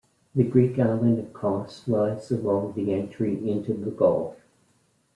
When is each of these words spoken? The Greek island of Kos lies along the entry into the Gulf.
The 0.33 0.43
Greek 0.43 0.79
island 0.79 1.19
of 1.19 1.31
Kos 1.31 1.87
lies 1.87 2.31
along 2.31 2.73
the 2.73 2.91
entry 2.91 3.37
into 3.47 3.75
the 3.75 3.91
Gulf. 3.91 4.35